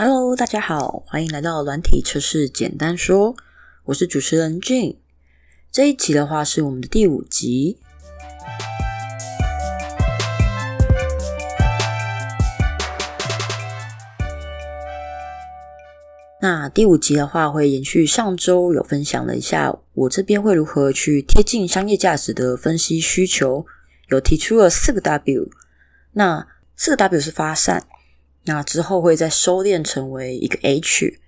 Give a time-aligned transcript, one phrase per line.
[0.00, 3.34] Hello，大家好，欢迎来到软体测试简单说，
[3.86, 4.98] 我是主持人 Jane。
[5.72, 7.80] 这一集的话是我们的第五集。
[16.40, 23.66] 那第五集的话会延续上周有分享了一下，我这边会如何去贴近商业价值的分析需求，
[24.10, 25.50] 有提出了四个 W。
[26.12, 26.46] 那
[26.76, 27.82] 四个 W 是发散。
[28.48, 31.20] 那之后会再收敛成为一个 H，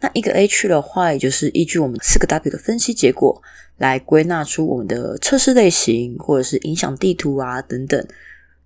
[0.00, 3.42] 那一个 H 的话，也就是依据我们四个 W 的分析结果
[3.76, 8.02] 来归纳出我们的测试类型，或者是影响地图啊等等。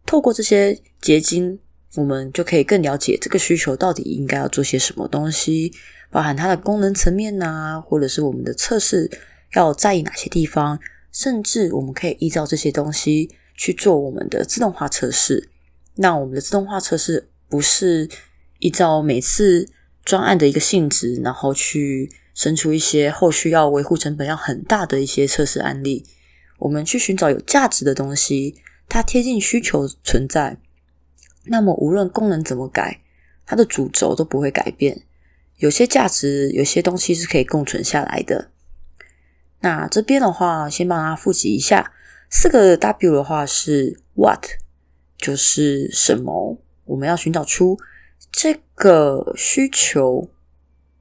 [0.06, 1.58] 透过这些结晶，
[1.96, 5.72] 我们就可以更了解这个需求到底应该要做些什么东西，
[6.12, 9.10] 包含它的功能层面呐，或者是我们的测试
[9.54, 10.78] 要在意哪些地方，
[11.10, 15.50] 甚至我们可以依照这些东西去做我们的自动化测试。
[15.96, 17.30] 那我们的自动化测试。
[17.48, 18.08] 不是
[18.58, 19.68] 依照每次
[20.04, 26.04] 专案的一个性质，然后去生出一些后续要维护成本要很大的一些测试案例。
[26.58, 28.56] 我们去寻找有价值的东西，
[28.88, 30.58] 它贴近需求存在，
[31.44, 33.00] 那么无论功能怎么改，
[33.44, 35.02] 它的主轴都不会改变。
[35.58, 38.50] 有些价值，有些东西是可以共存下来的。
[39.60, 41.92] 那这边的话，先帮大家复习一下，
[42.30, 44.44] 四个 W 的话是 What，
[45.16, 46.58] 就是什么。
[46.86, 47.78] 我们要寻找出
[48.32, 50.30] 这个需求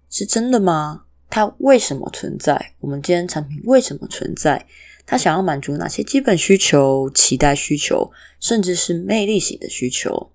[0.09, 1.03] 是真的吗？
[1.29, 2.73] 它为什么存在？
[2.79, 4.65] 我们今天产品为什么存在？
[5.05, 10.31] 它想要满足哪些基本需求、期待需求，甚至是魅力型的需求？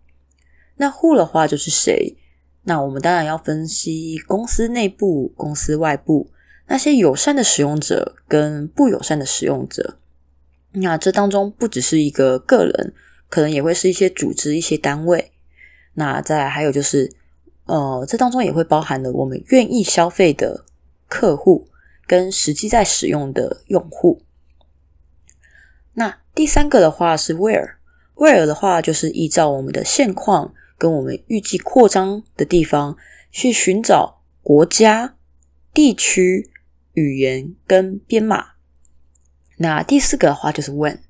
[0.77, 2.17] 那 Who 的话就是谁？
[2.63, 6.31] 那我们当然要分析公司内部、公司外部
[6.69, 9.97] 那些友善的使用者跟不友善的使用者。
[10.73, 12.93] 那这当中不只是一个个人，
[13.29, 15.33] 可能也会是一些组织、一些单位。
[15.95, 17.13] 那再还有就是，
[17.65, 20.65] 呃，这当中也会包含了我们愿意消费的
[21.09, 21.69] 客户
[22.07, 24.23] 跟实际在使用的用户。
[25.95, 32.97] 那第三个的话是 where，where 的话就是依照我们的现况跟我们预计扩张的地方
[33.31, 35.17] 去寻找国家、
[35.75, 36.51] 地区、
[36.95, 38.53] 语言跟编码。
[39.57, 41.01] 那第四个的话就是 when。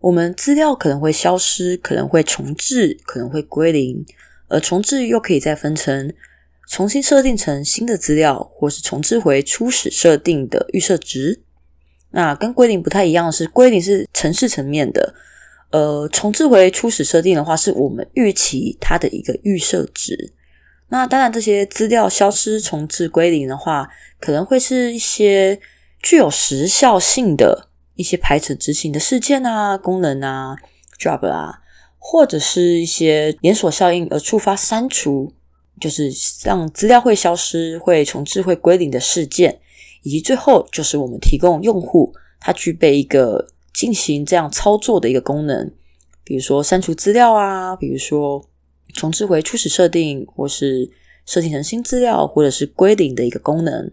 [0.00, 4.04] 我们资料可能会消失，可能会重置，可能会归零，
[4.48, 6.12] 而重置又可以再分成
[6.68, 11.40] 重新设定成新的资料，或是重置回初始设定的预设值。
[12.10, 15.14] 那跟归零不太一样的是，归零是城市层面的，
[15.70, 20.32] 呃，重置回初始设定的话，是我们预期它的一个预设值。
[20.88, 23.88] 那当然，这些资料消失、重置、归零的话，
[24.20, 25.58] 可能会是一些
[26.00, 27.70] 具有时效性的。
[27.96, 30.56] 一些排斥执行的事件啊、功能啊、
[30.98, 31.60] job 啊，
[31.98, 35.32] 或者是一些连锁效应而触发删除，
[35.80, 36.10] 就是
[36.44, 39.58] 让资料会消失、会重置、会归零的事件，
[40.02, 45.72] 以及最后就是我们提供用户他具备一个进行这样操作的一个功能，
[46.22, 48.44] 比如说删除资料啊，比如说
[48.92, 50.90] 重置回初始设定，或是
[51.24, 53.90] 设定成新资料，或者是归零的一个功能。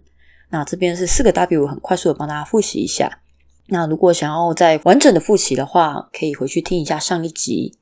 [0.50, 3.20] 那这边是四个 W，很快速的帮大家复习一下。
[3.68, 7.78] 那如果想要再完整的复习的话，可以回去听一下上一集。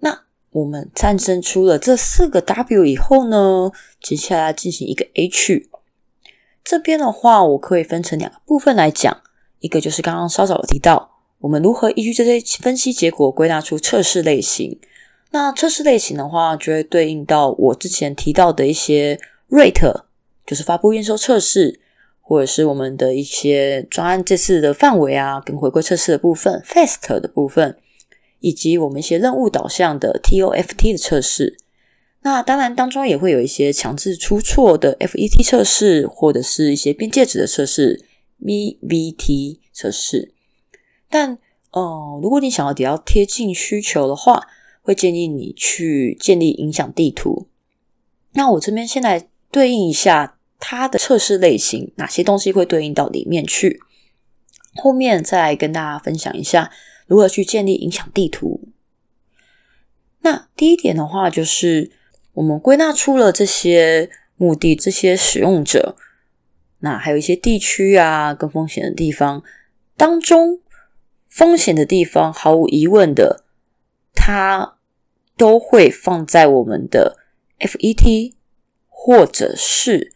[0.00, 5.68] 那我们产生出了这四个 W 以后呢，接下来进行一个 H。
[6.62, 9.22] 这边的话，我可以分成两个部分来讲，
[9.60, 14.78] 一个就是刚刚稍早有提到，我们如何依据这些分析结果归纳出测试类型。
[15.30, 19.18] 那测试类型的话，就会对应到我之前提到的一些
[19.48, 20.02] Rate，
[20.46, 21.80] 就是发布验收测试。
[22.30, 27.76] 或者是我们的一些专案这次的范围啊，跟回归测试的部分，FAST 的部分，
[28.38, 31.58] 以及我们一些任务导向的 TOFT 的测试。
[32.22, 38.04] 那当然当中也会有一些强制出错的 FET 测试，或者是一些边界值的测试
[38.40, 40.32] VVT 测试。
[41.08, 41.36] 但
[41.72, 44.46] 哦，如果你想要比较贴近需求的话，
[44.82, 47.48] 会建议你去建立影响地图。
[48.34, 50.36] 那我这边先来对应一下。
[50.60, 53.80] 它的测试类型哪些东西会对应到里面去？
[54.76, 56.70] 后面再来跟大家分享一下
[57.06, 58.68] 如何去建立影响地图。
[60.20, 61.90] 那第一点的话，就是
[62.34, 65.96] 我们归纳出了这些目的、这些使用者，
[66.80, 69.42] 那还有一些地区啊跟风险的地方
[69.96, 70.60] 当中，
[71.28, 73.44] 风险的地方毫无疑问的，
[74.12, 74.76] 它
[75.36, 77.16] 都会放在我们的
[77.58, 78.34] FET
[78.88, 80.12] 或者是。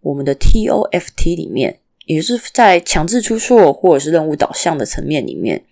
[0.00, 5.64] 我们的 TOFT 里面，也是在强制出错或者是任务导向的层面里面，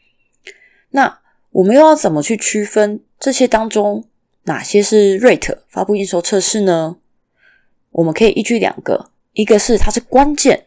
[0.91, 1.21] 那
[1.51, 4.05] 我们又要怎么去区分这些当中
[4.45, 6.99] 哪些是 Rate 发布验收测试呢？
[7.91, 10.67] 我们可以依据两个，一个是它是关键，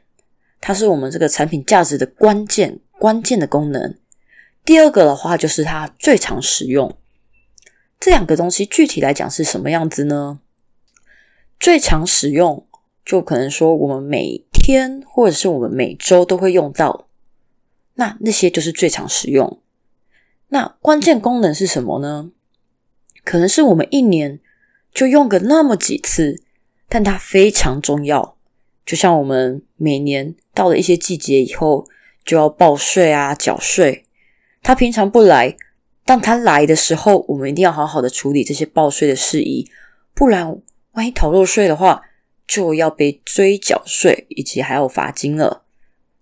[0.59, 3.93] 它是我们这个产品价值的关键关键的功能；
[4.65, 6.97] 第二个的话就是它最常使用。
[7.99, 10.39] 这两个东西具体来讲是什么样子呢？
[11.59, 12.65] 最常使用
[13.05, 17.07] 就可能说我们每天或者是我们每周都会用到，
[17.95, 19.59] 那那些就是最常使用。
[20.49, 22.31] 那关键功能是什么呢？
[23.23, 24.39] 可能是我们一年
[24.93, 26.43] 就用个那么几次，
[26.89, 28.35] 但它非常重要。
[28.85, 31.87] 就像我们每年到了一些季节以后
[32.25, 34.05] 就要报税啊、缴税，
[34.61, 35.55] 它平常不来。
[36.03, 39.69] 当他来的时候，我们一定要好好的处理这些报税的事宜，
[40.13, 40.59] 不然
[40.93, 42.01] 万一逃漏税的话，
[42.51, 45.63] 就要被追缴税，以及还有罚金了。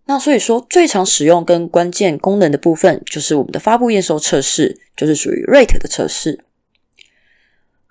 [0.06, 6.46] 那所以说，最常使用跟关键功能的部分，就是我们的发布验收测试，就是属于 rate 的测试。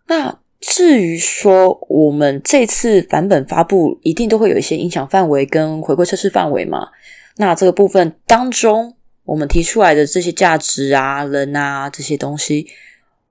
[0.07, 6.91] 那至于说我们这次版本发布，一定都会有一些影响范围跟回归测试范围嘛？
[7.37, 8.95] 那这个部分当中。
[9.29, 12.67] 我们提出来的这些价值啊、人啊这些东西，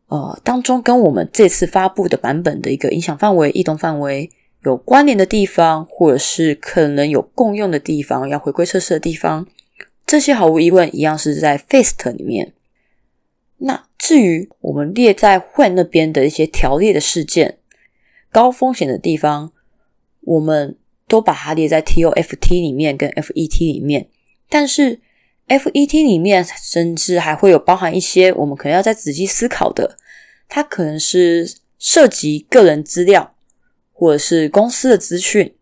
[0.09, 4.30] 呃，当中跟我们这次发布的版本的一个影响范围、异动范围
[4.63, 9.48] 有关联的地方，或者是可能有共用的地方，要回归测试的地方，
[10.06, 12.54] 这些毫无疑问一样是在 FAST 里面。
[13.57, 17.57] 那至于我们列在会那边的一些条列的事件、
[18.31, 19.51] 高风险的地方，
[20.21, 20.77] 我们
[21.07, 24.09] 都把它列在 TOFT 里面跟 FET 里面，
[24.50, 25.01] 但是。
[25.48, 29.98] FET 里面甚至还会有包含一些我们可能要再仔细思考的，
[30.50, 31.50] 它可能是
[31.80, 33.33] 涉及个人资料，
[33.99, 35.55] 或者是公司的资讯，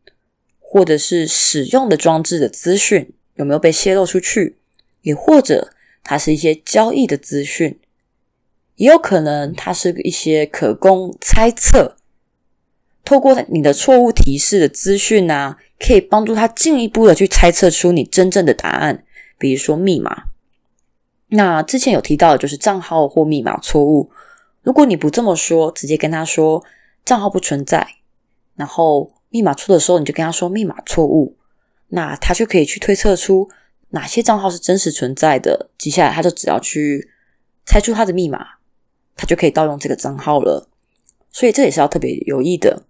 [0.60, 4.58] 或者是使用的装置的资讯有没有被泄露出去，
[5.04, 5.72] 也或者
[6.04, 7.80] 它是一些交易的资讯，
[8.76, 11.96] 也有可能它是一些可供猜测，
[13.06, 19.06] 透过你的错误提示的资讯啊，可以帮助他进一步的去猜测出你真正的答案。
[19.38, 20.24] 比如说密码，
[21.30, 24.12] 那之前有提到的就是账号或密码错误。
[24.62, 26.62] 如果你不这么说，直接跟他说
[27.06, 27.88] 账号不存在，
[28.56, 31.36] 然后密码错的时候，你就跟他说密码错误，
[31.90, 33.50] 那他就可以去推测出
[33.90, 35.70] 哪些账号是真实存在的。
[35.78, 37.10] 接下来他就只要去
[37.66, 38.46] 猜出他的密码，
[39.16, 40.70] 他就可以盗用这个账号了。
[41.32, 42.84] 所以这也是要特别留意的。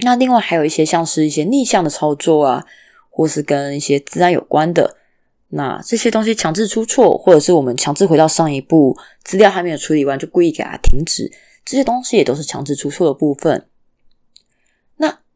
[0.00, 2.66] 那另外还有一些像是一些逆向的操作啊，
[3.08, 4.96] 或是跟一些自然有关的。
[5.48, 11.30] 那这些东西强制出错，或者是我们强制回到上一步，资料还没有处理完就故意给它停止，
[11.64, 13.66] 这些东西也都是强制出错的部分。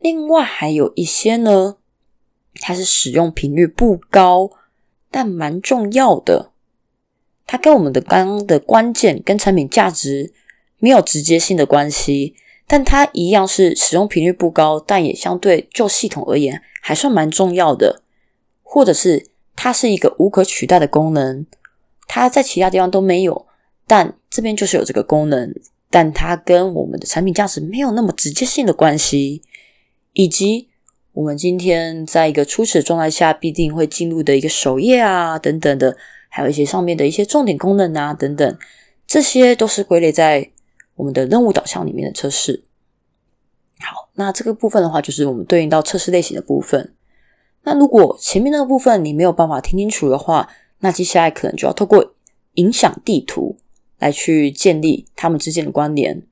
[0.04, 1.76] 另外还有一些呢，
[2.56, 4.50] 它是使用频率不高，
[5.10, 6.50] 但蛮重要的。
[7.46, 10.34] 它跟我们的刚刚的关键跟产品价值
[10.76, 12.34] 没有直接性的关系，
[12.66, 18.02] 但它一样是使用频率不高，但也相对就系统而言还算蛮重要的，
[18.62, 19.30] 或者是。
[19.56, 21.46] 它是一个无可取代的功能，
[22.08, 23.46] 它在其他地方都没有，
[23.86, 25.54] 但这边就是有这个功能，
[25.88, 29.42] 但它跟我们的产品价值没有那么直接性的关系，
[30.14, 30.68] 以及
[31.12, 35.96] 我们今天在一个初始状态下必定会进入的一个首页啊等等的，
[36.28, 38.58] 还有一些上面的一些重点功能啊等等，
[39.06, 40.50] 这些都是归类在
[40.96, 42.64] 我们的任务导向里面的测试。
[43.80, 46.94] 好，那这个部分的话，就是我们对应到测试类型的部分。
[47.64, 50.48] 那如果前面那个部分你没有办法听清楚的话，
[50.80, 52.14] 那接下来可能就要透过
[52.54, 53.58] 影响地图
[53.98, 56.22] 来去建立它们之间的关联。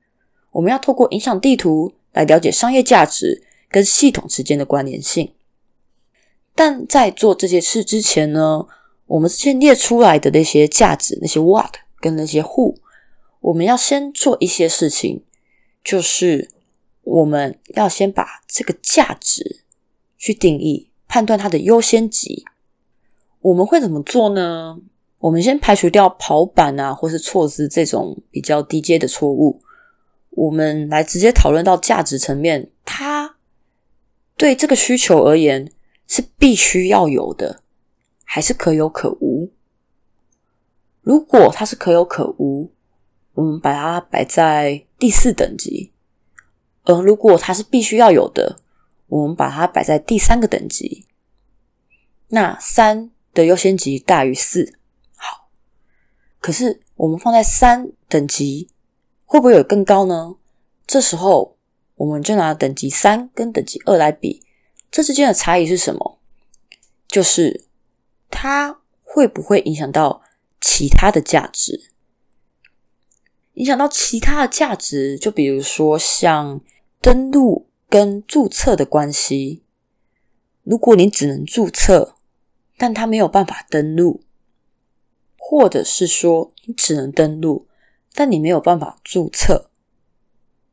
[0.51, 3.43] 我们要透过影响地图来了解商业价值
[3.73, 5.33] 跟系统之间的关联性。
[6.53, 8.67] 但在做这些事之前呢，
[9.07, 12.75] 我们之前列出来的那些价值、那些 what 跟那些 who，
[13.39, 15.23] 我们要先做一些事情，
[15.83, 16.51] 就是
[17.01, 19.63] 我们要先把这个价值
[20.15, 20.91] 去定义。
[21.07, 22.43] 判断它的优先级，
[23.41, 24.77] 我们会怎么做呢？
[25.19, 29.61] 我们先排除掉跑板啊，或是错字这种比较低阶的错误，
[30.31, 32.69] 我们来直接讨论到价值层面。
[32.83, 33.35] 它
[34.43, 35.71] 对这个需求而言
[36.05, 37.63] 是必须要有的，
[38.25, 39.53] 还是可有可无？
[40.99, 42.73] 如果它是可有可无，
[43.35, 45.93] 我们把它摆在第四等级；
[46.83, 48.59] 而如果它是必须要有的，
[49.07, 51.05] 我们把它摆在第三个等级，
[52.27, 54.77] 那三的优先级大于四，
[55.15, 55.47] 好。
[56.41, 58.69] 可是我们放在三等级，
[59.23, 60.35] 会不会有更高呢？
[60.85, 61.55] 这时候
[61.95, 64.43] 我们就拿等级三跟等级二来比，
[64.91, 66.19] 这之间的差异是什么？
[67.07, 67.65] 就是
[68.29, 70.21] 它会不会影响到
[70.59, 71.91] 其他的价值？
[73.53, 76.61] 影响到其他的价值，就比如说像
[77.01, 77.69] 登录。
[77.89, 79.61] 跟注册的关系。
[80.63, 82.15] 如果你只能注册，
[82.75, 84.23] 但它没有办法登录，
[85.37, 87.67] 或者是说你只能登录，
[88.15, 89.69] 但你没有办法注册，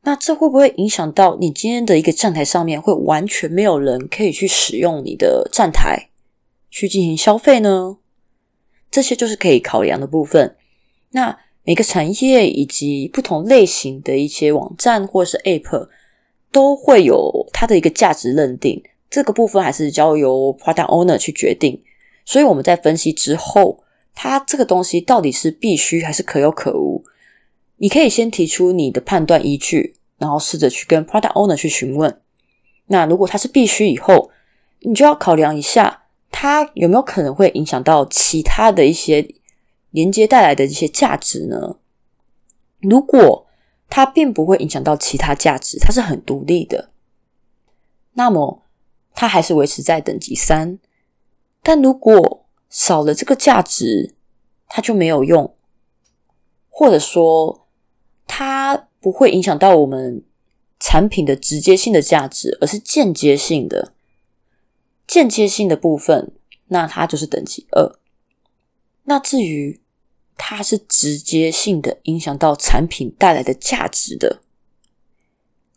[0.03, 6.09] 那这会不会影响到你今天的一个站台上面会完全没有人可以去使用你的站台
[6.71, 7.99] 去进行消费呢？
[8.91, 10.57] 这些就是可以考量的部分。
[11.11, 15.89] 那每个产业以及不同类型的一些网站或是 App
[16.51, 21.81] 都会有它的一个价值认定，这个部分还是交由 Product Owner 去决定。
[22.25, 27.05] 所以我们在分析之后，它这个东西到底是必须还是可有可无？
[27.83, 32.21] 你可以先提出你的判断依据，然后试着去跟 Product Owner 去询问。
[32.89, 34.31] 那如果它是必须以后，
[34.81, 39.27] 你就要考量一下，它有没有可能会影响到其他的一些
[39.91, 41.77] 连接带来的一些价值呢？
[42.81, 43.47] 如果
[43.89, 46.91] 它并不会影响到其他价值，它是很独立的，
[48.13, 48.63] 那么
[49.15, 50.79] 它还是维持在等级三。
[51.63, 54.15] 但如果少了这个价值，
[54.69, 55.55] 它就没有用，
[56.69, 57.60] 或者说
[58.33, 60.23] 它不会影响到我们
[60.79, 63.93] 产品的直接性的价值，而是间接性的。
[65.05, 66.31] 间接性的部分，
[66.69, 67.99] 那它就是等级二。
[69.03, 69.81] 那至于
[70.37, 74.41] 它是直接性的影响到产品带来的价值的，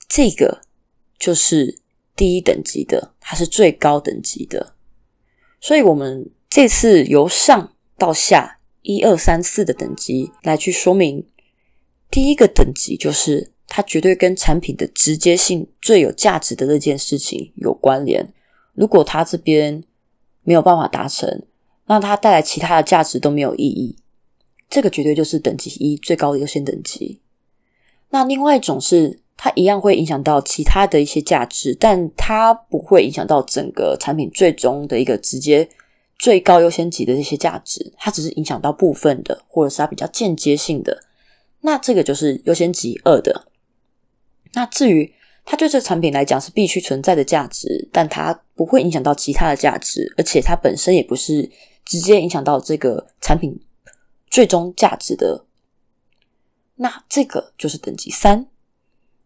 [0.08, 0.62] 这个
[1.18, 1.80] 就是
[2.16, 4.76] 第一等级的，它是最高等级的。
[5.60, 11.26] 所以，我们这次由上到下一二三四的等级来去说明，
[12.14, 18.32] 第一个等级就是它绝对跟产品的直接性最有价值的那件事情有关联。
[18.76, 19.84] 如果它这边
[20.44, 21.42] 没有办法达成，
[21.88, 23.98] 那它带来其他的价值都没有意义。
[24.70, 27.20] 这个绝对就是等级一最高的优先等级。
[28.12, 29.20] 那另外一种是。
[29.36, 35.68] 它一样会影响到其他的一些价值，但它不会影响到整个产品最终的一个直接
[36.18, 37.92] 最高优先级的这些价值。
[37.98, 41.04] 它只是影响到部分的，或者是它比较间接性的。
[41.66, 43.48] 那这个就是优先级二的。
[44.54, 45.14] 那至于
[45.46, 51.50] 它对这个产品来讲是必须存在的价值，但它不会影响到其他的价值，而且它本身也不是
[51.86, 53.60] 直接影响到这个产品
[54.30, 55.46] 最终价值的。
[56.76, 58.48] 那这个就是等级三。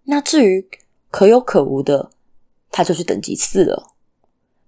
[0.04, 0.70] 那至于
[1.10, 2.12] 可有可无的，
[2.72, 3.94] 它就是等级四了。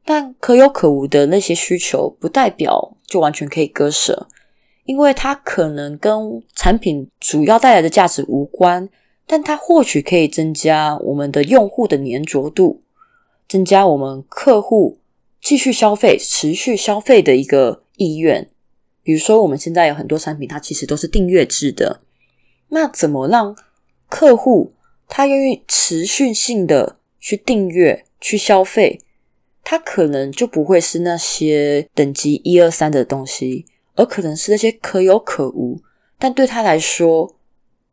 [0.03, 4.27] 但可有可无的那些需求，不代表就完全可以割舍，
[4.89, 8.89] 因为它可能跟产品主要带来的价值无关，
[9.27, 12.81] 但它或许可以增加我们的用户的粘着度，
[13.47, 14.97] 增加我们客户
[15.39, 18.49] 继续消费、持续消费的一个意愿。
[19.03, 22.01] 比如说，我们现在有很多产品，它其实都是订阅制的，
[22.69, 23.55] 那怎么让
[24.07, 24.73] 客户？
[25.07, 28.99] 他愿意持续性的去订阅、去消费，
[29.63, 33.65] 他可能就不会是那些等级一二三的东西，
[33.99, 35.81] 而可能是那些可有可无，
[36.17, 37.35] 但对他来说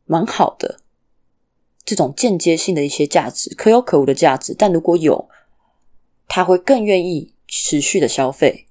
[0.05, 0.79] 蛮好的
[1.83, 4.55] 这种间接性的一些价值，可有可无的价值。
[4.57, 5.27] 但如果有，
[6.29, 8.67] 他会更愿意持续的消费。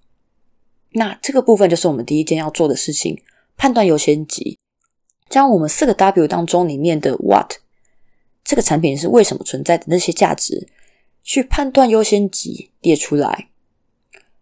[0.93, 3.23] 那这个部分就是我们第一件要做的事情：
[3.59, 4.59] 判断优先级，
[5.29, 7.57] 将我们四个 W 当中里面的 What。
[8.43, 10.67] 这个产品是为什么存在的那些价值，
[11.23, 13.51] 去判断优先级列出来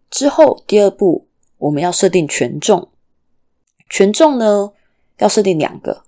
[0.09, 2.89] 之后，第二步我们要设定权重。
[3.89, 4.71] 权重呢
[5.19, 6.03] 要设定两个，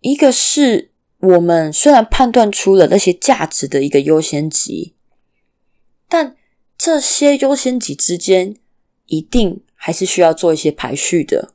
[0.00, 4.94] 一个是我们虽然判断出了那些价值的一个优先级，
[6.08, 6.36] 但
[6.78, 8.56] 这些优先级之间
[9.06, 11.52] 一定还是需要做一些排序的，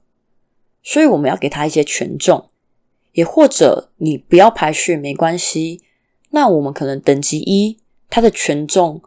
[0.83, 2.49] 所以我们要给它一些权重。
[3.13, 5.81] 也或者你不要排序没关系，
[6.29, 7.77] 那我们可能等级一，
[8.09, 9.01] 它的权重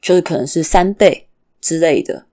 [0.00, 1.28] 就是可能是三倍
[1.60, 2.26] 之类的，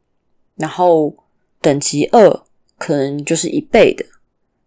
[0.60, 1.16] 然后
[1.60, 2.44] 等级二
[2.78, 4.06] 可能就是一倍的，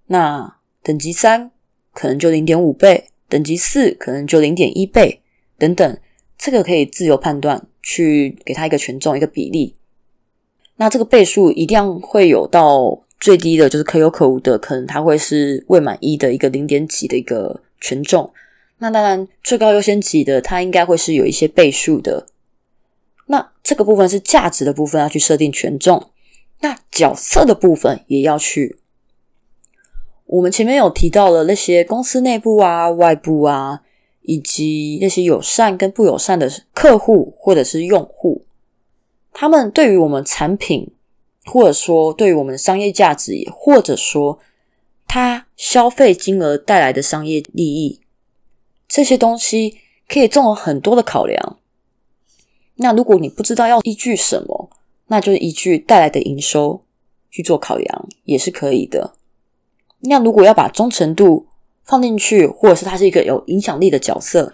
[0.07, 1.53] 那等级三
[1.93, 5.21] 可能就零点五倍，等级四可能就零点一倍
[5.57, 5.99] 等等，
[6.37, 9.77] 这个可以自由判断，去给它一个权重一个比例，
[10.77, 13.05] 那这个倍数一定会有到。
[13.23, 18.29] 最低的就是可有可无的，可能它会是未满一的一个零点几的一个权重。
[18.79, 22.27] 那当然，最高优先级的，它应该会是有一些倍数的。
[23.63, 26.11] 这个部分是价值的部分，要去设定权重。
[26.61, 28.79] 那角色的部分也要去。
[30.27, 33.83] 我们前面有提到了那些公司内部啊、外部啊，
[34.23, 38.45] 以及那些友善跟不友善的客户或者是用户，
[39.33, 40.93] 他们对于我们产品。
[41.45, 44.39] 或者说，对于我们的商业价值，也或者说，
[45.09, 48.01] 他消费金额带来的商业利益，
[48.87, 51.59] 这些东西可以综合很多的考量。
[52.83, 54.71] 那如果你不知道要依据什么，
[55.07, 56.83] 那就是依据带来的营收
[57.31, 59.15] 去做考量，也是可以的。
[60.01, 61.47] 那如果要把忠诚度
[61.85, 64.53] 放进去，或者是他是一个有影响力的角色，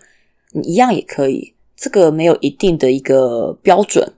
[0.53, 1.55] 你一样也可以。
[1.77, 4.13] 这个没有一定的一个标准，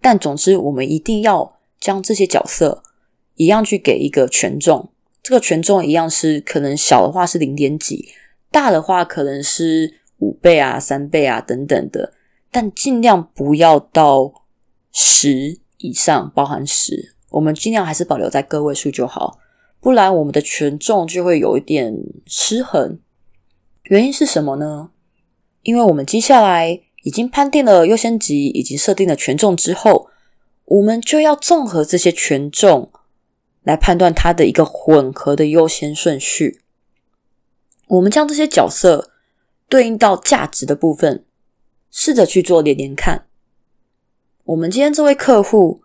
[0.00, 2.84] 但总之我们一定要将这些角色
[3.34, 4.90] 一样去给一个权重。
[5.24, 8.08] 这个权重一样是可能小的话是零点几，
[8.52, 12.12] 大的话可能是五倍啊、三倍啊等等的。
[12.52, 14.44] 但尽量不要到
[14.92, 19.38] 十以上，包含十，我们尽量还是保留在个位数就好，
[19.80, 23.00] 不然我们的权重就会有一点失衡。
[23.84, 24.90] 原因是什么呢？
[25.62, 30.10] 因为我们接下来已经判定了优先级以及设定了权重之后，
[30.66, 32.92] 我们就要综合这些权重
[33.62, 36.60] 来判断它的一个混合的优先顺序。
[37.88, 39.10] 我们将这些角色
[39.70, 41.24] 对应到价值的部分。
[41.92, 43.26] 试着去做连连看。
[44.42, 45.82] 我们今天这位客户，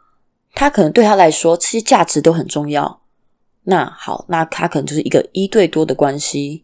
[0.55, 3.01] 他可能对他来说，这些价值都很重要。
[3.65, 6.63] 那好，那他可能就是一个一对多的关系，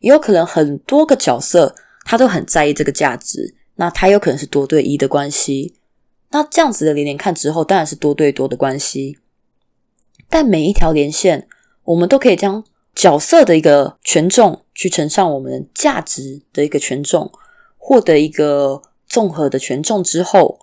[0.00, 1.74] 也有可能很多个角色
[2.04, 3.56] 他都很在意这个价值。
[3.76, 5.74] 那他有可能是多对一的关系。
[6.30, 9.18] 那这样子的连连看之后，当然是多对多的关系。
[10.28, 11.48] 但每一条连线，
[11.84, 12.62] 我们都可以将
[12.94, 17.32] 角色的一个权重去乘上我们价值的一个权重。
[17.86, 20.58] 获得一个综合的权重之后，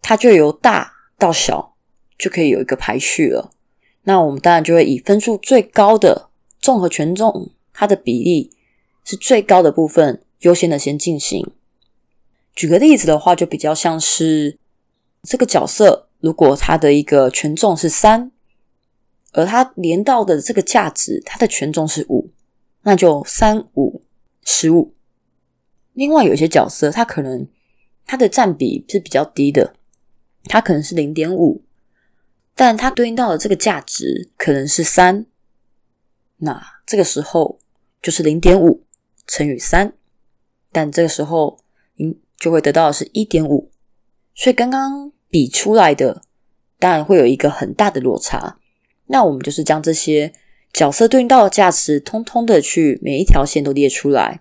[0.00, 1.76] 它就由大到小
[2.18, 3.50] 就可以有一个排序了。
[4.04, 8.50] 那我们当然就会以分数最高的综合权重，它的比例
[9.04, 11.52] 是最高的部分优先的先进行。
[12.54, 14.58] 举个例子的话，就比较像是
[15.22, 18.32] 这个角色，如果它的一个权重是三，
[19.32, 22.30] 而它连到的这个价值，它的权重是五，
[22.84, 24.00] 那就三五
[24.42, 24.94] 十五。
[25.92, 27.46] 另外有些角色，它可能
[28.04, 29.74] 它的占比是比较低的，
[30.44, 31.62] 它可能是零点五，
[32.54, 35.26] 但它对应到的这个价值可能是三，
[36.38, 37.58] 那这个时候
[38.00, 38.84] 就是零点五
[39.26, 39.92] 乘以三，
[40.70, 41.58] 但这个时候
[41.96, 43.70] 您就会得到的是一点五，
[44.34, 46.22] 所以刚刚比出来的
[46.78, 48.58] 当然会有一个很大的落差。
[49.06, 50.32] 那我们就是将这些
[50.72, 54.40] 角色对应到的价值，通通的去每一条线都列出来。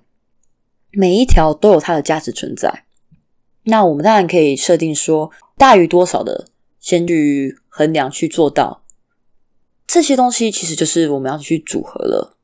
[0.91, 2.85] 每一条都有它的价值存在，
[3.63, 6.47] 那我们当然可以设定说大于多少的
[6.79, 8.83] 先去衡量去做到
[9.87, 12.37] 这些东西，其实就是我们要去组合了。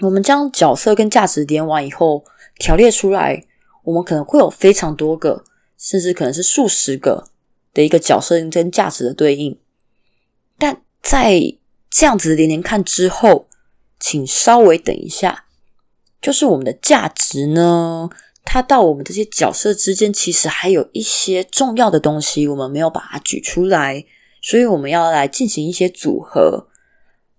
[0.00, 2.24] 我们将角色跟价值连完以后，
[2.58, 3.44] 条列出来，
[3.84, 5.44] 我们可能会有非常多个，
[5.76, 7.26] 甚至可能是数十个
[7.74, 9.58] 的一个角色跟价值的对应。
[10.58, 11.40] 但在
[11.90, 13.48] 这样子连连看之后，
[13.98, 15.44] 请稍微等一下。
[16.20, 18.10] 就是我们的价值呢，
[18.44, 24.04] 它到我们这些角色之间，其实还有一些重要的东西，我们没有把它举出来，
[24.42, 26.68] 所以我们要来进行一些组合，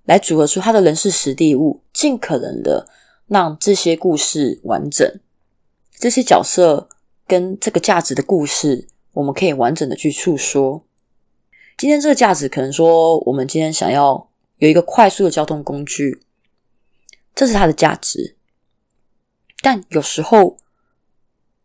[0.06, 2.88] 来组合出它的人事实地物，尽可能的
[3.28, 5.20] 让这些故事完整，
[6.00, 6.90] 这些角色
[7.28, 10.84] 跟这个价值的故事，我们可以完整的去诉说。
[11.78, 16.24] 今天这个价值，可能说我们今天想要有一个快速的交通工具，
[17.36, 18.38] 这是它的价值。
[19.62, 20.58] 但有时候，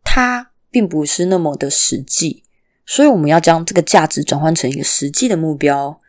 [0.03, 2.43] 它并不是那么的实际，
[2.85, 5.99] 所以我们要将这个价值转换成一个实际的目标。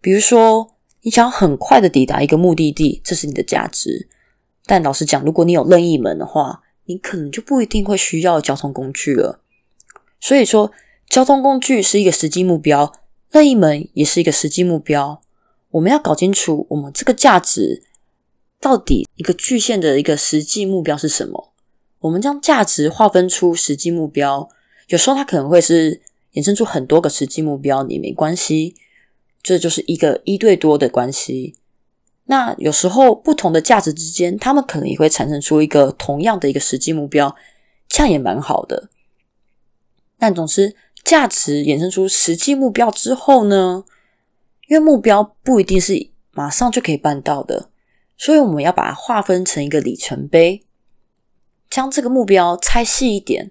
[0.00, 4.08] 比如说，你想要很快的抵达一个目的地，这是你的价值。
[4.66, 9.40] 但老实讲，如果你有任意门的话，你可能就不一定会需要交通工具了。
[10.20, 10.70] 所以说，
[11.08, 12.92] 交通工具是一个实际目标，
[13.30, 15.22] 任意门也是一个实际目标。
[15.70, 17.82] 我们要搞清楚我们这个价值。
[18.60, 21.52] 到底一个巨线的一个实际目标是什么？
[22.00, 24.48] 我们将价值划分出实际目标，
[24.88, 26.02] 有时候它可能会是
[26.34, 28.74] 衍生出很多个实际目标，也没关系，
[29.42, 31.56] 这就是一个一对多的关系。
[32.26, 37.34] 那有时候不同的价值之间，他们可能也会产生出一个同样的一个实际目标，
[37.88, 38.88] 这样也蛮好的。
[40.18, 43.84] 但总之，价值衍生出实际目标之后呢？
[44.68, 47.70] 因为目标不一定是马上就可以办到的。
[48.20, 50.62] 所以我们要把它划分成一个里程碑，
[51.70, 53.50] 将这个目标拆细一点。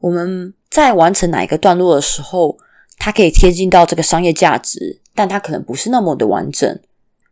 [0.00, 2.58] 我们在完成哪一个段落的时候，
[2.98, 6.80] 它可以贴近到这个商业价值，但它可能不是那么的完整。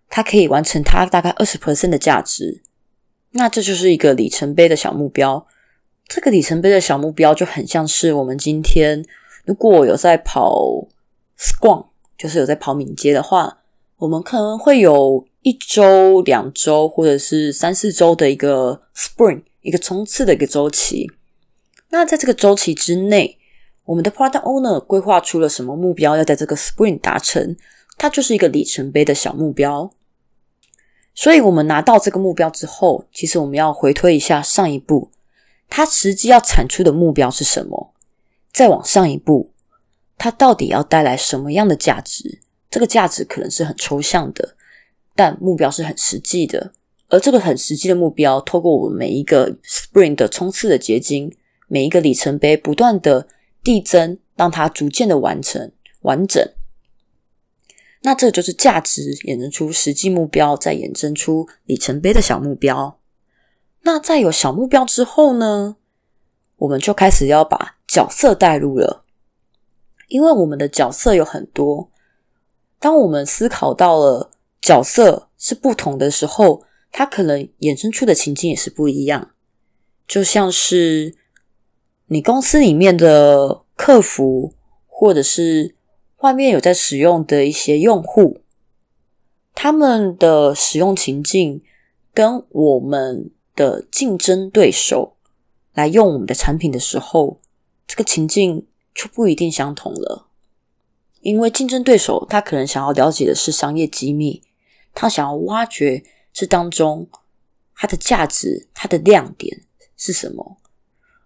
[0.09, 2.63] 它可以完成它大概二十 percent 的价值，
[3.33, 5.45] 那这就是一个里程碑的小目标。
[6.07, 9.05] 这个里程碑的小目标就很像是我们今天
[9.45, 10.87] 如果有在跑
[11.37, 13.60] s q u a 就是有在跑敏捷的话，
[14.01, 15.25] 我们可能会有。
[15.43, 21.11] 一周、两周，或者是三四周的一个 spring 一个冲刺的一个周期。
[21.89, 23.39] 那在这个周期之内，
[23.87, 27.57] 我们的 product owner 规划出了什么目标要在这个 spring 达成？
[27.97, 29.91] 它就是一个里程碑的小目标。
[31.15, 35.11] 所以，我们拿到这个目标之后，其实我们要回推一下上一步，
[35.71, 37.95] 它实际要产出的目标是什么？
[38.53, 39.53] 再往上一步，
[40.19, 42.43] 它到底要带来什么样的价值？
[42.71, 44.57] 这个价值可能是很抽象的，
[45.17, 46.73] 但目标是很实际的。
[47.09, 53.27] 而这个很实际的目标，透过我们每一个 spring 的冲刺的结晶，每一个里程碑不断的
[53.65, 56.41] 递增，让它逐渐的完成完整。
[58.03, 63.01] 那这就是价值衍生出实际目标，再衍生出里程碑的小目标。
[63.83, 65.77] 那在有小目标之后呢，
[66.59, 69.03] 我们就开始要把角色带入了，
[70.07, 71.91] 因为我们的角色有很多。
[72.81, 79.31] 当我们思考到了角色是不同的时候，它可能衍生出的情境也是不一样。
[80.09, 81.15] 就像是
[82.07, 84.55] 你公司里面的客服，
[84.89, 85.77] 或者是。
[86.21, 88.43] 外面有在使用的一些用户，
[89.55, 91.63] 他们的使用情境
[92.13, 95.17] 跟我们的竞争对手
[95.73, 97.41] 来用我们的产品的时候，
[97.87, 100.27] 这个情境就不一定相同了。
[101.21, 104.43] 因为竞争对手他可能想要了解的是商业机密，
[104.95, 106.03] 他想要挖掘
[106.33, 107.09] 这当中
[107.75, 109.63] 它的价值、它的亮点
[109.97, 110.59] 是什么，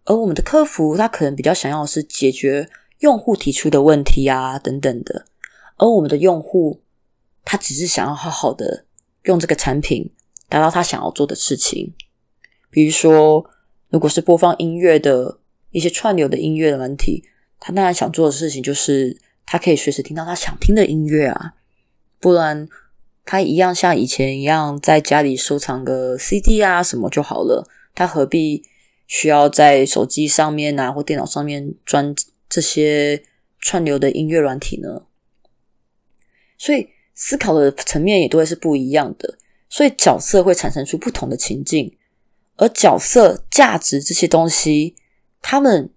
[0.05, 2.71] 而我们的客服他可能比较想要是解决。
[3.01, 5.27] 用户提出的问题啊，等等的，
[5.77, 6.81] 而我们的用户
[7.45, 8.87] 他只是想要好好的
[9.25, 10.11] 用这个产品，
[10.49, 11.93] 达到他想要做的事情。
[12.71, 13.45] 比如说，
[13.91, 15.39] 如果是播放音乐的
[15.71, 17.25] 一些串流的音乐的问题，
[17.61, 21.55] 他当然想做的事情就是他可以随时听到他想听的音乐啊，
[22.21, 22.69] 不然
[23.25, 28.63] 他一样像以前一样在家里收藏个 CD 啊什么就好了，他何必
[29.07, 32.15] 需要在手机上面啊或电脑上面装。
[32.47, 33.25] 这些
[33.59, 35.07] 串流的音乐软体呢，
[36.57, 41.97] 所以思考的层面也都会是不一样的，所以角色会产生出不同的情境，
[42.57, 44.95] 而角色价值这些东西，
[45.43, 45.91] 他们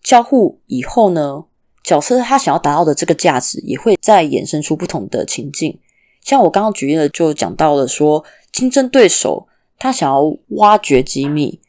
[0.00, 1.44] 交互以后呢，
[1.88, 5.80] 角色他想要达到的这个价值也会再衍生出不同的情境。
[6.20, 8.22] 像我刚刚举例的，就讲到了说，
[8.52, 9.48] 竞争对手
[9.78, 11.62] 他想要挖掘机密，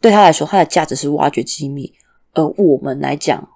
[0.00, 1.92] 对他来说，他的价值是挖掘机密，
[2.34, 3.48] 而我们来讲。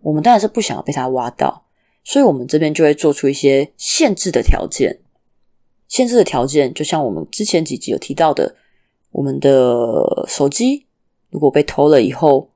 [0.00, 1.66] 我们当然是不想要被他挖到，
[2.02, 4.98] 所以我们这边就会做出一些限制的条件。
[5.86, 8.56] 限制的条件就像我们之前几集有提到的，
[9.12, 10.86] 我们的手机
[11.30, 12.48] 如果被偷了以后，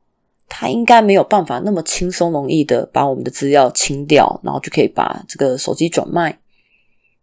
[0.49, 6.39] 他应该没有办法那么轻松容易的把我们的资料清掉，然后就可以把这个手机转卖。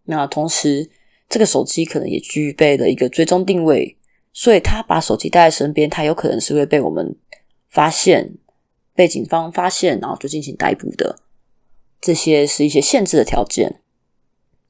[0.05, 0.89] 那同时，
[1.29, 3.97] 这个手机可能也具备了一个追踪定位，
[4.33, 7.15] 所以他把手机带在身边，他有可能是会被我们
[7.69, 8.35] 发现。
[8.95, 11.15] 被警方发现，然后就进行逮捕的，
[11.99, 13.79] 这些是一些限制的条件。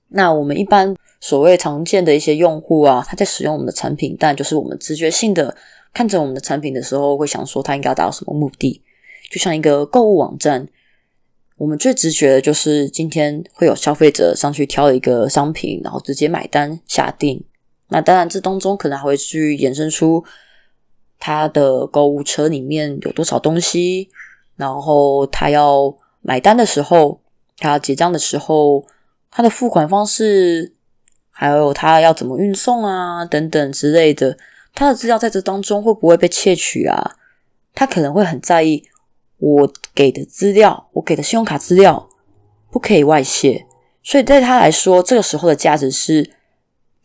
[0.08, 5.54] 那我们一般所谓常见的一些用户啊，他在使用我们的产品，但就是我们直觉性的
[5.94, 8.82] 看着我们的产品的时候，会想说它应该要达到什么目的？
[9.32, 10.68] 就像一个购物网站，
[11.58, 17.44] 我们最直觉的就是今天会有消费者上去挑一个商品，然后直接买单下定。
[17.90, 20.24] 那当然，这当中可能还会去衍生出。
[21.20, 24.10] 他的购物车里面有多少东西？
[24.58, 27.22] 然后他要买单的时候，
[27.58, 28.86] 他要结账的时候，
[29.32, 30.74] 他的付款方式，
[31.32, 34.38] 还有他要怎么运送啊，等等之类的，
[34.74, 37.16] 他的资料在这当中会不会被窃取啊？
[37.74, 38.84] 他可能会很在意
[39.38, 42.10] 我给的资料，我给的信用卡资料
[42.72, 43.66] 不可以外泄，
[44.02, 46.32] 所以对他来说，这个时候的价值是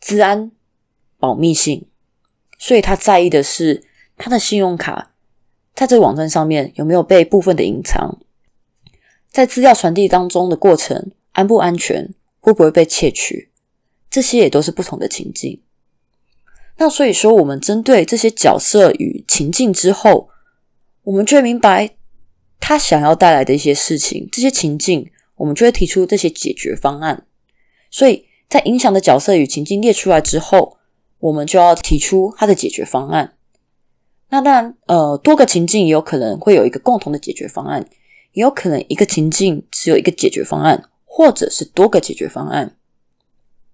[0.01, 0.51] 治安
[1.17, 1.87] 保密性，
[2.57, 3.85] 所以他在意的是。
[4.21, 5.13] 他的信用卡
[5.73, 8.19] 在这个网站上面有没有被部分的隐藏？
[9.31, 12.13] 在资料传递当中的过程安不安全？
[12.41, 13.49] 会不会被窃取？
[14.09, 15.61] 这些也都是不同的情境。
[16.79, 20.29] 那所以说，我们针对这些角色与情境之后，
[21.03, 21.97] 我们就会明白
[22.57, 24.27] 他想要带来的一些事情。
[24.31, 27.25] 这些情境，我们就会提出这些解决方案。
[27.91, 30.77] 所以在影响的角色与情境列出来之后，
[31.19, 33.33] 我们就要提出他的解决方案。
[34.29, 37.85] 那当然，呃，多个情境也有可能会有一个共同的解决方案，
[38.31, 42.77] 也有可能一个情境只有一个解决方案，或者是多个解决方案。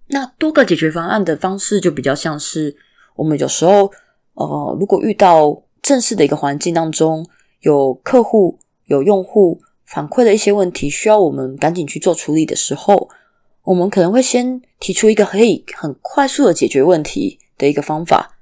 [0.08, 2.76] 那多个解决方案的方式就比较像是
[3.16, 3.90] 我们有时候，
[4.34, 7.26] 呃，如果遇到正式的一个环境当中，
[7.60, 13.08] 有客户、有用户反馈的一些问题，需要我们赶紧去做处理的时候，
[13.64, 18.38] 我们可能会先提出一个可以很快速的解决问题的一个方法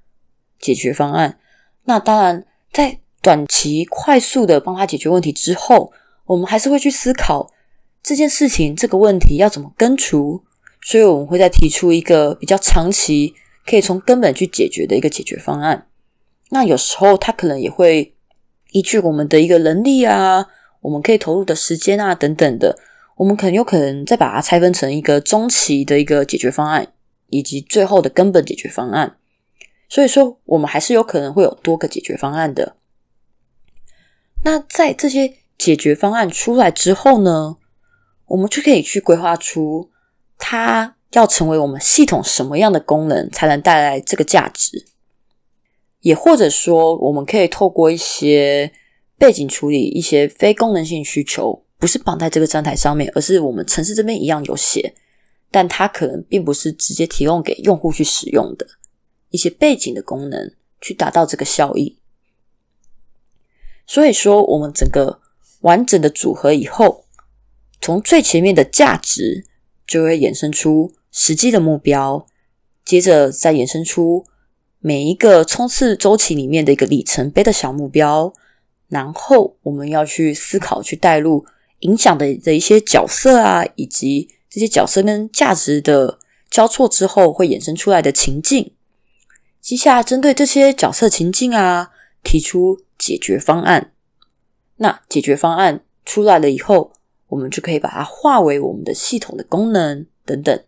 [0.59, 1.39] 解决方案。
[1.85, 5.93] 那当然，在短期快速的帮他解决问题之后，
[6.27, 7.51] 我们还是会去思考
[8.03, 10.43] 这件事情、这个问题要怎么根除。
[10.83, 13.35] 所以，我们会再提出一个比较长期、
[13.66, 15.88] 可以从根本去解决的一个解决方案。
[16.50, 18.14] 那有时候，他可能也会
[18.70, 20.46] 依据我们的一个能力啊，
[20.81, 22.79] 我们可以投入的时间啊等等的，
[23.16, 26.92] 我们可能有可能再把它拆分成一个中期的一个解决方案，
[27.29, 29.16] 以及最后的根本解决方案。
[29.88, 32.77] 所以说，我们还是有可能会有多个解决方案的。
[34.44, 37.57] 那在这些解决方案出来之后呢，
[38.27, 39.90] 我们就可以去规划出。
[40.37, 44.87] 它要成为我们系统什么样的功能，才能带来这个价值？
[46.00, 48.72] 也或者说，我们可以透过一些
[49.16, 54.94] 背景处理一些非功能性需求，不是绑在这个站台上面，而是我们城市这边一样有写，
[55.50, 58.66] 但它可能并不是直接提供给用户去使用的
[59.31, 61.98] 一些背景的功能，去达到这个效益。
[63.87, 65.20] 所以说，我们整个
[65.61, 67.07] 完整的组合以后，
[67.81, 69.46] 从最前面的价值。
[69.87, 72.27] 就会衍生出实际的目标，
[72.85, 74.27] 接着再衍生出
[74.81, 78.35] 每一个冲刺周期里面的一个里程碑的小目标，
[78.88, 81.46] 然后我们要去思考、去带入
[81.79, 86.18] 影响的的一些角色啊，以及这些角色跟价值的
[86.50, 88.74] 交错之后会衍生出来的情境。
[89.61, 91.92] 接下来针对这些角色情境啊，
[92.24, 93.92] 提出解决方案。
[94.79, 96.90] 那解决方案出来了以后。
[97.29, 100.64] 我们就可以把它化为我们的系统的功能等等。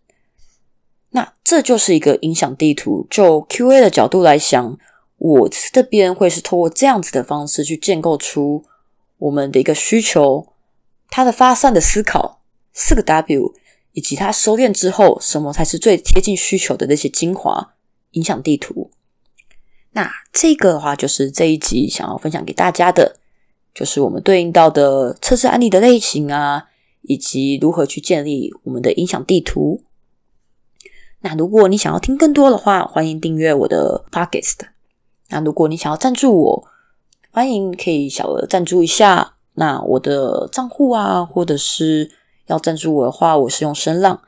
[1.10, 3.06] 那这就是一个影响地图。
[3.08, 4.78] 就 Q&A 的角度来想，
[5.16, 8.64] 我这边会是透过这样子的方式去建构出
[9.18, 10.52] 我们的一个需求，
[11.08, 12.42] 它的发散的思考
[12.72, 13.54] 四个 W，
[13.92, 17.74] 以及它收敛之后什么才是最贴近需求的那些精华
[18.12, 18.90] 影响地图。
[19.92, 23.16] 那这个的话，就是这一集想要分享给大家的。
[23.74, 26.64] 就是我们对应到的测试案例的类型啊，
[27.02, 29.82] 以及如何去建立我们的影响地图。
[31.26, 34.58] 那如果你想要听更多的话，欢迎订阅我的 podcast。
[35.28, 36.68] 那如果你想要赞助我，
[37.32, 39.34] 欢迎可以小额赞助一下。
[39.54, 42.12] 那我的账户啊，或者是
[42.46, 44.22] 要赞助我的话，我是用声浪。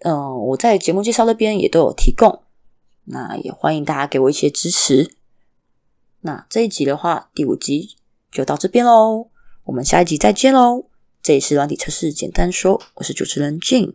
[0.00, 2.42] 嗯，我在节目介绍那边也都有提供。
[3.06, 5.10] 那也欢迎大家给我一些支持。
[6.20, 7.96] 那这一集的话，第五集。
[8.30, 9.26] 就到这边喽，
[9.64, 10.84] 我们下一集再见喽！
[11.20, 13.94] 这里是软体测试简单说，我是主持人 Jane，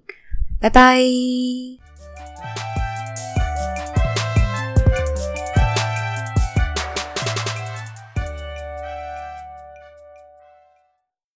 [0.60, 1.00] 拜拜。